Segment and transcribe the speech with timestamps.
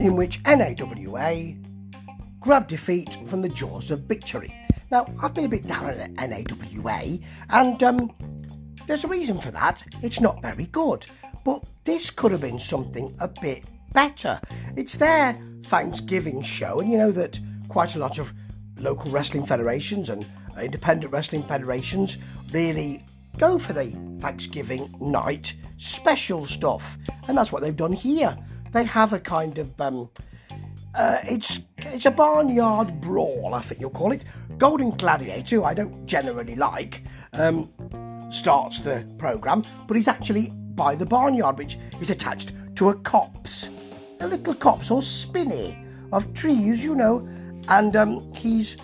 [0.00, 1.54] in which NAWA
[2.40, 4.54] grabbed defeat from the jaws of victory.
[4.90, 7.18] Now, I've been a bit down on NAWA,
[7.50, 8.10] and um,
[8.86, 9.84] there's a reason for that.
[10.02, 11.06] It's not very good.
[11.44, 14.40] But this could have been something a bit better.
[14.74, 18.32] It's their Thanksgiving show, and you know that quite a lot of
[18.78, 20.26] local wrestling federations and
[20.58, 22.16] independent wrestling federations
[22.52, 23.04] really
[23.36, 26.98] go for the Thanksgiving night special stuff,
[27.28, 28.36] and that's what they've done here.
[28.72, 30.10] They have a kind of um,
[30.94, 34.24] uh, it's it's a barnyard brawl, I think you'll call it.
[34.58, 37.70] Golden Gladiator, who I don't generally like, um,
[38.30, 43.70] starts the program, but he's actually by the barnyard, which is attached to a copse,
[44.20, 45.78] a little copse or spinney
[46.12, 47.26] of trees, you know,
[47.68, 48.76] and um, he's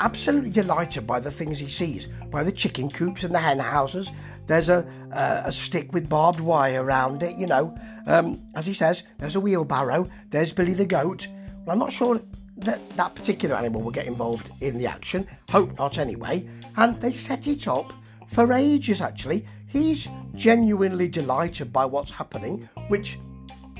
[0.00, 4.10] absolutely delighted by the things he sees, by the chicken coops and the hen houses.
[4.46, 7.76] There's a, a, a stick with barbed wire around it, you know.
[8.06, 11.28] Um, as he says, there's a wheelbarrow, there's Billy the goat.
[11.64, 12.20] Well, I'm not sure
[12.56, 15.26] that that particular animal will get involved in the action.
[15.50, 16.48] Hope not, anyway.
[16.76, 17.92] And they set it up
[18.28, 19.46] for ages, actually.
[19.66, 23.18] He's genuinely delighted by what's happening, which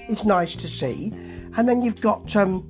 [0.09, 1.13] is nice to see.
[1.57, 2.67] And then you've got um,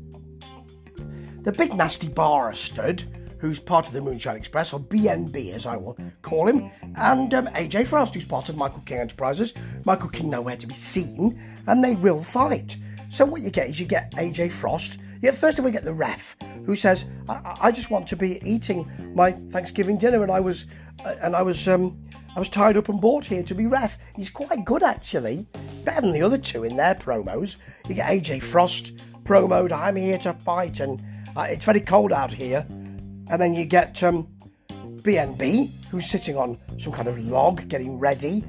[1.42, 3.04] the big nasty bastard,
[3.40, 7.46] who's part of the Moonshine Express, or BNB as I will call him, and um,
[7.48, 9.54] AJ Frost, who's part of Michael King Enterprises.
[9.84, 12.76] Michael King nowhere to be seen, and they will fight.
[13.10, 14.98] So what you get is you get AJ Frost.
[15.22, 18.16] Yeah, first of all, we get the ref who says, I, I, just want to
[18.16, 20.66] be eating my Thanksgiving dinner, and I was,
[21.04, 21.98] uh, and I was, um,
[22.36, 23.98] I was tied up and brought here to be ref.
[24.16, 25.46] He's quite good actually,
[25.84, 27.56] better than the other two in their promos.
[27.88, 28.92] You get AJ Frost
[29.24, 31.02] promoed, I'm here to fight, and
[31.36, 32.66] uh, it's very cold out here.
[33.30, 34.28] And then you get um,
[34.68, 38.44] BNB, who's sitting on some kind of log getting ready.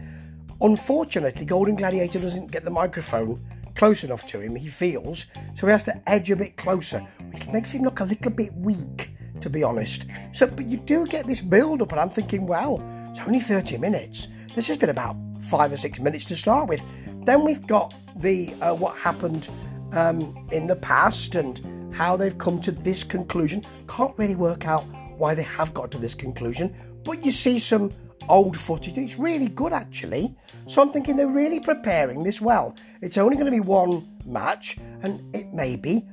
[0.60, 3.42] Unfortunately, Golden Gladiator doesn't get the microphone
[3.76, 7.00] close enough to him, he feels, so he has to edge a bit closer,
[7.32, 10.06] which makes him look a little bit weak, to be honest.
[10.34, 13.78] So, but you do get this build up, and I'm thinking, well, it's only 30
[13.78, 14.28] minutes.
[14.56, 16.82] This has been about five or six minutes to start with.
[17.24, 19.50] Then we've got the uh, what happened
[19.94, 23.64] um, in the past and how they've come to this conclusion.
[23.88, 24.84] Can't really work out
[25.18, 27.92] why they have got to this conclusion, but you see some
[28.30, 28.98] old footage.
[28.98, 30.36] And it's really good actually.
[30.68, 32.76] So I'm thinking they're really preparing this well.
[33.02, 36.08] It's only going to be one match, and it may be,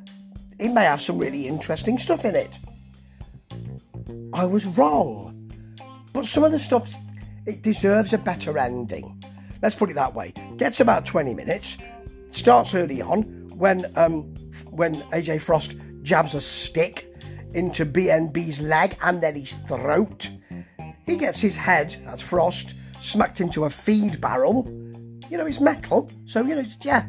[0.59, 2.59] it may have some really interesting stuff in it.
[4.33, 5.51] I was wrong,
[6.13, 6.95] but some of the stuff
[7.47, 9.23] it deserves a better ending.
[9.63, 10.33] Let's put it that way.
[10.57, 11.79] Gets about 20 minutes.
[12.31, 13.23] Starts early on
[13.57, 14.33] when um,
[14.79, 17.13] when AJ Frost jabs a stick
[17.53, 20.31] into BNB's leg and then his throat
[21.09, 24.67] he gets his head, that's Frost, smacked into a feed barrel.
[25.31, 27.07] You know, it's metal, so, you know, yeah,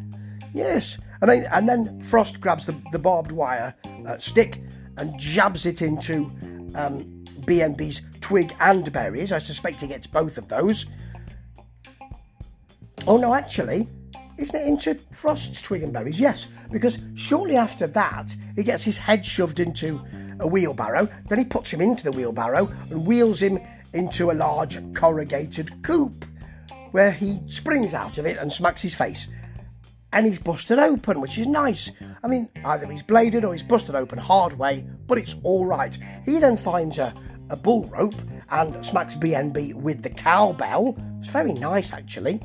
[0.54, 0.98] yes.
[1.22, 3.76] And then, and then Frost grabs the, the barbed wire
[4.08, 4.64] uh, stick
[4.96, 6.32] and jabs it into
[6.76, 9.34] um, BNB's twig and berries.
[9.34, 10.86] I suspect he gets both of those.
[13.06, 13.88] Oh no, actually,
[14.40, 16.20] isn't it into Frost's twig and berries?
[16.20, 20.02] Yes, because shortly after that, he gets his head shoved into
[20.40, 21.10] a wheelbarrow.
[21.28, 23.60] Then he puts him into the wheelbarrow and wheels him
[23.94, 26.26] into a large corrugated coop
[26.92, 29.28] where he springs out of it and smacks his face.
[30.12, 31.92] And he's busted open, which is nice.
[32.24, 35.96] I mean, either he's bladed or he's busted open hard way, but it's all right.
[36.26, 37.14] He then finds a,
[37.50, 38.16] a bull rope
[38.50, 40.98] and smacks BNB with the cowbell.
[41.20, 42.42] It's very nice, actually.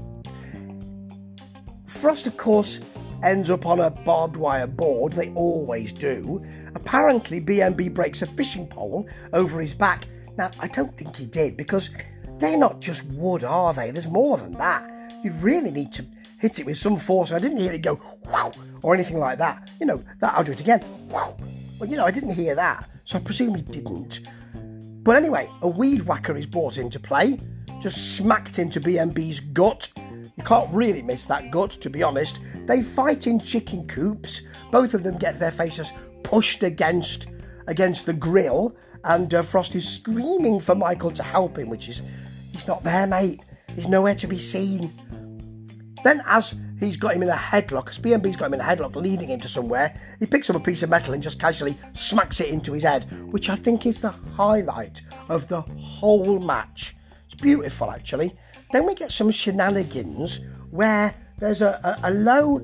[2.04, 2.80] Frost, of course,
[3.22, 5.14] ends up on a barbed wire board.
[5.14, 6.44] They always do.
[6.74, 10.06] Apparently, BNB breaks a fishing pole over his back
[10.36, 11.88] now, I don't think he did because
[12.38, 13.90] they're not just wood, are they?
[13.90, 14.86] There's more than that.
[15.24, 16.04] You really need to
[16.38, 17.32] hit it with some force.
[17.32, 19.70] I didn't hear it go wow or anything like that.
[19.80, 20.84] You know, that I'll do it again.
[21.08, 21.38] Wow.
[21.80, 24.28] Well, you know, I didn't hear that, so I presume he didn't.
[25.02, 27.40] But anyway, a weed whacker is brought into play,
[27.80, 29.90] just smacked into BNB's gut.
[30.36, 32.40] You can't really miss that gut, to be honest.
[32.66, 34.42] They fight in chicken coops.
[34.72, 35.92] Both of them get their faces
[36.22, 37.26] pushed against
[37.66, 42.02] against the grill, and uh, Frost is screaming for Michael to help him, which is,
[42.52, 43.42] he's not there, mate.
[43.74, 44.92] He's nowhere to be seen.
[46.04, 48.94] Then, as he's got him in a headlock, as BNB's got him in a headlock,
[48.94, 52.40] leading him to somewhere, he picks up a piece of metal and just casually smacks
[52.40, 56.94] it into his head, which I think is the highlight of the whole match.
[57.26, 58.36] It's beautiful, actually.
[58.74, 60.40] Then we get some shenanigans
[60.72, 62.60] where there's a, a, a low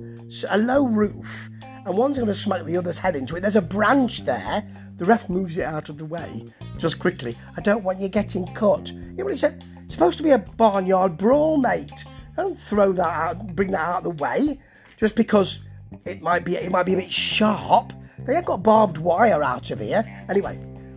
[0.49, 3.43] a low roof and one's going to smack the other's head into it.
[3.43, 4.69] There's a branch there.
[4.97, 6.47] The ref moves it out of the way
[6.79, 7.39] just quickly.
[7.57, 8.91] I don't want you getting cut.
[8.91, 12.05] Yeah, well, it's, a, it's supposed to be a barnyard brawl, mate.
[12.37, 14.59] Don't throw that out, bring that out of the way
[14.97, 15.61] just because
[16.05, 17.93] it might be it might be a bit sharp.
[18.27, 20.05] They have got barbed wire out of here.
[20.29, 20.57] Anyway,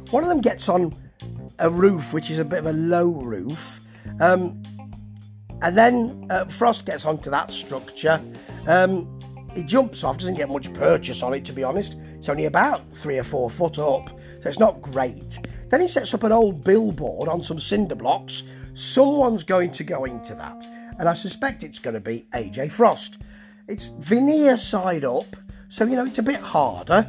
[0.09, 0.91] one of them gets on
[1.59, 3.79] a roof, which is a bit of a low roof.
[4.19, 4.63] Um,
[5.63, 8.21] and then uh, Frost gets onto that structure.
[8.67, 9.07] Um,
[9.55, 11.95] he jumps off, doesn't get much purchase on it, to be honest.
[12.17, 14.09] It's only about three or four foot up,
[14.41, 15.39] so it's not great.
[15.69, 18.43] Then he sets up an old billboard on some cinder blocks.
[18.73, 20.67] Someone's going to go into that,
[20.99, 23.19] and I suspect it's going to be AJ Frost.
[23.69, 25.35] It's veneer side up,
[25.69, 27.07] so you know it's a bit harder.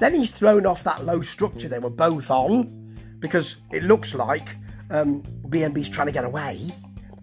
[0.00, 4.50] Then he's thrown off that low structure they were both on because it looks like
[4.90, 6.70] um, BNB's trying to get away.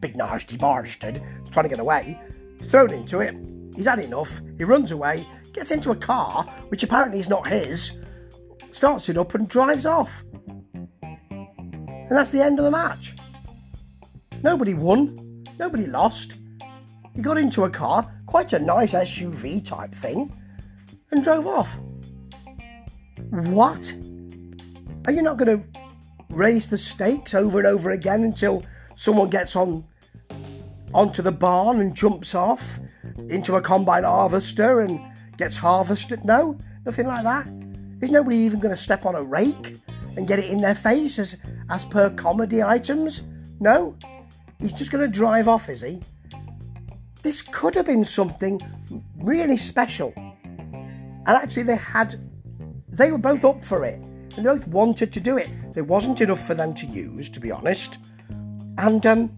[0.04, 2.20] Big nasty bastard trying to get away.
[2.64, 3.34] Thrown into it.
[3.74, 4.42] He's had enough.
[4.58, 7.94] He runs away, gets into a car, which apparently is not his,
[8.74, 10.12] starts it up and drives off.
[11.02, 13.16] And that's the end of the match.
[14.44, 15.46] Nobody won.
[15.58, 16.34] Nobody lost.
[17.16, 20.38] He got into a car, quite a nice SUV type thing,
[21.12, 21.70] and drove off.
[23.30, 23.94] What?
[25.06, 25.80] Are you not going to
[26.30, 28.66] raise the stakes over and over again until
[28.98, 29.86] someone gets on
[30.94, 32.80] onto the barn and jumps off
[33.30, 35.00] into a combine harvester and
[35.38, 36.24] gets harvested?
[36.26, 37.48] No, nothing like that.
[38.02, 39.78] Is nobody even going to step on a rake
[40.16, 41.38] and get it in their face as
[41.70, 43.22] as per comedy items?
[43.60, 43.96] No,
[44.60, 46.02] he's just going to drive off, is he?
[47.22, 48.60] This could have been something
[49.18, 50.14] really special.
[50.16, 52.16] And actually, they had,
[52.90, 53.96] they were both up for it.
[54.36, 55.50] And they both wanted to do it.
[55.74, 57.98] There wasn't enough for them to use, to be honest.
[58.78, 59.32] And um,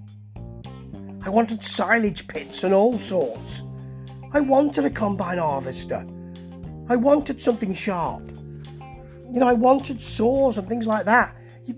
[1.26, 3.64] I wanted silage pits and all sorts.
[4.32, 6.06] I wanted a combine harvester.
[6.88, 8.22] I wanted something sharp.
[9.32, 11.36] You know, I wanted saws and things like that.
[11.66, 11.76] You,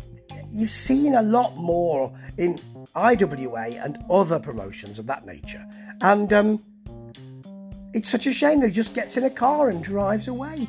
[0.52, 2.60] you've seen a lot more in
[2.94, 5.66] IWA and other promotions of that nature.
[6.02, 6.64] And um,
[7.94, 10.68] it's such a shame that he just gets in a car and drives away.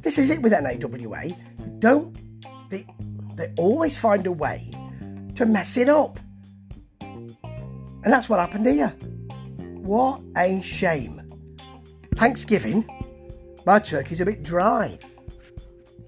[0.00, 1.30] This is it with NAWA.
[1.80, 2.16] Don't
[2.70, 2.86] they?
[3.34, 4.70] They always find a way
[5.34, 6.20] to mess it up,
[8.04, 8.88] and that's what happened here.
[9.82, 11.22] What a shame.
[12.16, 12.86] Thanksgiving,
[13.66, 14.98] my turkey's a bit dry.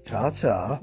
[0.03, 0.79] Ta ta.